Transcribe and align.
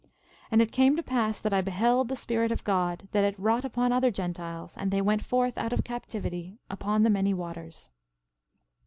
13:13 0.01 0.09
And 0.53 0.61
it 0.63 0.71
came 0.71 0.95
to 0.95 1.03
pass 1.03 1.39
that 1.39 1.53
I 1.53 1.61
beheld 1.61 2.07
the 2.07 2.15
Spirit 2.15 2.51
of 2.51 2.63
God, 2.63 3.07
that 3.11 3.23
it 3.23 3.37
wrought 3.37 3.63
upon 3.63 3.91
other 3.91 4.09
Gentiles; 4.09 4.75
and 4.75 4.89
they 4.89 4.99
went 4.99 5.23
forth 5.23 5.59
out 5.59 5.73
of 5.73 5.83
captivity, 5.83 6.57
upon 6.71 7.03
the 7.03 7.11
many 7.11 7.35
waters. 7.35 7.91